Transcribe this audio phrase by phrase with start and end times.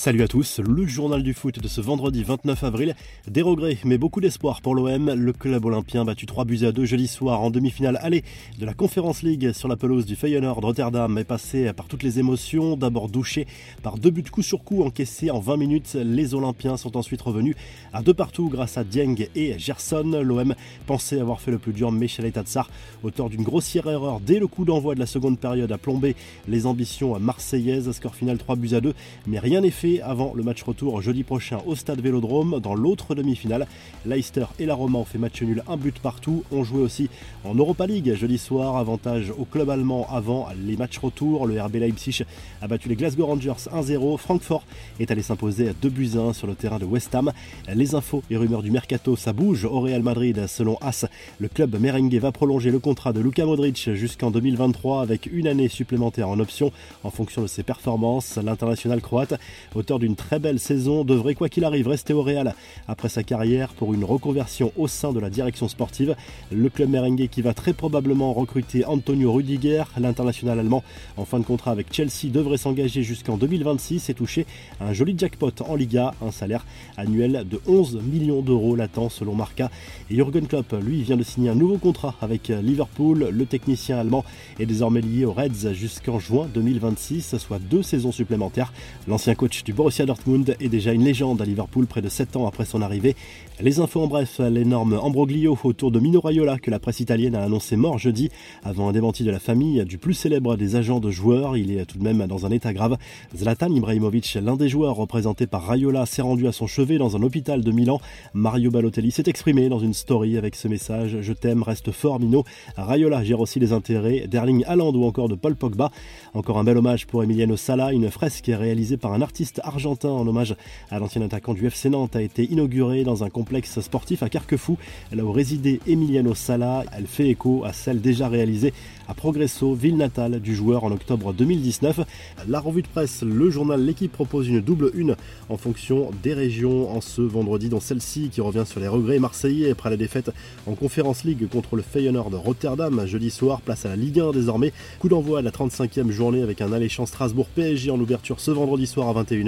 [0.00, 2.96] Salut à tous, le journal du foot de ce vendredi 29 avril.
[3.28, 5.12] Des regrets, mais beaucoup d'espoir pour l'OM.
[5.12, 8.24] Le club olympien battu 3 buts à 2 jeudi soir en demi-finale aller
[8.58, 12.18] de la Conference League sur la pelouse du Feyenoord Rotterdam est passé par toutes les
[12.18, 12.78] émotions.
[12.78, 13.46] D'abord douché
[13.82, 15.98] par deux buts coup sur coup encaissés en 20 minutes.
[16.02, 17.54] Les Olympiens sont ensuite revenus
[17.92, 20.22] à deux partout grâce à Dieng et Gerson.
[20.24, 20.54] L'OM
[20.86, 21.92] pensait avoir fait le plus dur.
[21.92, 22.70] Michel Tatsar,
[23.02, 26.16] auteur d'une grossière erreur dès le coup d'envoi de la seconde période, a plombé
[26.48, 27.92] les ambitions marseillaises.
[27.92, 28.94] Score final 3 buts à 2,
[29.26, 32.60] mais rien n'est fait avant le match retour jeudi prochain au stade Vélodrome.
[32.60, 33.66] Dans l'autre demi-finale,
[34.06, 36.44] Leicester et la Roma ont fait match nul, un but partout.
[36.52, 37.10] On jouait aussi
[37.44, 38.76] en Europa League jeudi soir.
[38.76, 41.46] Avantage au club allemand avant les matchs retour.
[41.46, 42.24] Le RB Leipzig
[42.62, 44.18] a battu les Glasgow Rangers 1-0.
[44.18, 44.64] Francfort
[45.00, 47.32] est allé s'imposer à 2 buts 1 sur le terrain de West Ham.
[47.74, 50.46] Les infos et rumeurs du mercato, ça bouge au Real Madrid.
[50.46, 51.06] Selon As,
[51.38, 55.68] le club merengue va prolonger le contrat de Luka Modric jusqu'en 2023 avec une année
[55.68, 56.70] supplémentaire en option
[57.02, 58.38] en fonction de ses performances.
[58.42, 59.34] L'international croate
[59.80, 62.54] auteur d'une très belle saison, devrait quoi qu'il arrive rester au Real
[62.86, 66.14] après sa carrière pour une reconversion au sein de la direction sportive.
[66.52, 70.84] Le club merengue qui va très probablement recruter Antonio Rudiger, l'international allemand
[71.16, 74.46] en fin de contrat avec Chelsea devrait s'engager jusqu'en 2026 et toucher
[74.80, 76.64] un joli jackpot en Liga, un salaire
[76.96, 79.70] annuel de 11 millions d'euros l'attend selon Marca.
[80.10, 83.28] Et Jürgen Klopp, lui, vient de signer un nouveau contrat avec Liverpool.
[83.30, 84.24] Le technicien allemand
[84.58, 88.72] est désormais lié aux Reds jusqu'en juin 2026, soit deux saisons supplémentaires.
[89.08, 92.46] L'ancien coach du Borussia Dortmund est déjà une légende à Liverpool près de 7 ans
[92.46, 93.16] après son arrivée.
[93.60, 97.42] Les infos en bref, l'énorme ambroglio autour de Mino Raiola que la presse italienne a
[97.42, 98.30] annoncé mort jeudi
[98.62, 101.58] avant un démenti de la famille du plus célèbre des agents de joueurs.
[101.58, 102.96] Il est tout de même dans un état grave.
[103.36, 107.22] Zlatan Ibrahimovic, l'un des joueurs représentés par Raiola, s'est rendu à son chevet dans un
[107.22, 108.00] hôpital de Milan.
[108.32, 112.44] Mario Balotelli s'est exprimé dans une story avec ce message Je t'aime, reste fort Mino.
[112.76, 115.90] Raiola gère aussi les intérêts d'Erling Haaland ou encore de Paul Pogba.
[116.32, 120.26] Encore un bel hommage pour Emiliano Sala, une fresque réalisée par un artiste argentin en
[120.26, 120.54] hommage
[120.90, 124.78] à l'ancien attaquant du FC Nantes a été inaugurée dans un complexe sportif à Carquefou,
[125.12, 126.84] là où résidait Emiliano Sala.
[126.96, 128.72] Elle fait écho à celle déjà réalisée
[129.08, 132.00] à Progresso, ville natale du joueur en octobre 2019.
[132.48, 135.16] La revue de presse, le journal L'équipe propose une double une
[135.48, 139.70] en fonction des régions en ce vendredi, dont celle-ci qui revient sur les regrets marseillais
[139.70, 140.30] après la défaite
[140.66, 144.30] en Conférence League contre le Feyenoord de Rotterdam jeudi soir, place à la Ligue 1
[144.30, 144.72] désormais.
[145.00, 148.86] Coup d'envoi à la 35e journée avec un alléchant Strasbourg PSG en ouverture ce vendredi
[148.86, 149.39] soir à 21h.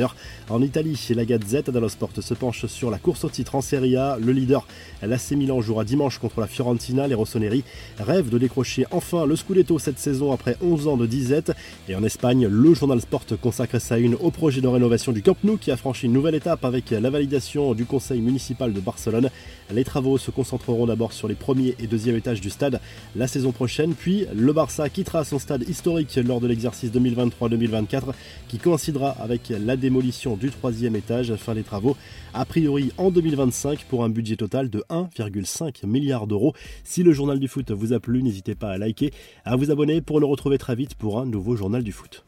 [0.48, 3.97] En Italie, la Gazette dello Sport se penche sur la course au titre en Serie
[3.97, 4.16] A.
[4.19, 4.66] Le leader,
[5.03, 7.06] l'AC Milan, jouera dimanche contre la Fiorentina.
[7.06, 7.64] Les Rossoneri
[7.98, 11.53] rêvent de décrocher enfin le Scudetto cette saison après 11 ans de disette.
[11.88, 15.36] Et en Espagne, le journal Sport consacre sa une au projet de rénovation du Camp
[15.44, 19.30] Nou qui a franchi une nouvelle étape avec la validation du conseil municipal de Barcelone.
[19.72, 22.80] Les travaux se concentreront d'abord sur les premiers et deuxième étages du stade
[23.16, 28.12] la saison prochaine, puis le Barça quittera son stade historique lors de l'exercice 2023-2024
[28.48, 31.97] qui coïncidera avec la démolition du troisième étage, fin des travaux,
[32.32, 36.54] a priori en 2025 pour un budget total de 1,5 milliard d'euros.
[36.84, 39.12] Si le journal du foot vous a plu, n'hésitez pas à liker,
[39.44, 42.25] à vous abonner pour le retrouver très vite pour un nouveau journal du foot.